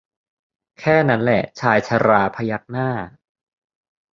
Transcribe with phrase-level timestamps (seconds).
[0.79, 2.89] แค่นั้นแหละชายชราพยักหน้า